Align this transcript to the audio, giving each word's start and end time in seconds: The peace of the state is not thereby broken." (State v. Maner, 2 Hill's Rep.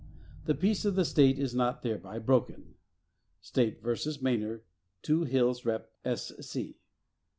The 0.45 0.55
peace 0.55 0.83
of 0.83 0.95
the 0.95 1.05
state 1.05 1.37
is 1.37 1.53
not 1.53 1.83
thereby 1.83 2.17
broken." 2.17 2.73
(State 3.39 3.83
v. 3.83 3.93
Maner, 4.23 4.63
2 5.03 5.25
Hill's 5.25 5.63
Rep. 5.63 5.91